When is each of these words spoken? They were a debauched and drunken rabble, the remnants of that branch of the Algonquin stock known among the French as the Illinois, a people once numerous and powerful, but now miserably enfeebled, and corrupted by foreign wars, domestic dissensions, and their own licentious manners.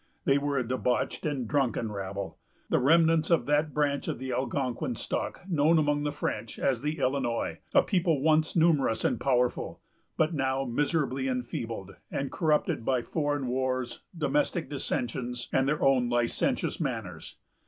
They 0.25 0.39
were 0.39 0.57
a 0.57 0.67
debauched 0.67 1.27
and 1.27 1.47
drunken 1.47 1.91
rabble, 1.91 2.39
the 2.71 2.79
remnants 2.79 3.29
of 3.29 3.45
that 3.45 3.71
branch 3.71 4.07
of 4.07 4.17
the 4.17 4.31
Algonquin 4.33 4.95
stock 4.95 5.41
known 5.47 5.77
among 5.77 6.01
the 6.01 6.11
French 6.11 6.57
as 6.57 6.81
the 6.81 6.97
Illinois, 6.97 7.59
a 7.75 7.83
people 7.83 8.19
once 8.19 8.55
numerous 8.55 9.05
and 9.05 9.19
powerful, 9.21 9.79
but 10.17 10.33
now 10.33 10.65
miserably 10.65 11.27
enfeebled, 11.27 11.97
and 12.09 12.31
corrupted 12.31 12.83
by 12.83 13.03
foreign 13.03 13.45
wars, 13.45 14.01
domestic 14.17 14.71
dissensions, 14.71 15.49
and 15.53 15.67
their 15.67 15.83
own 15.83 16.09
licentious 16.09 16.79
manners. 16.81 17.35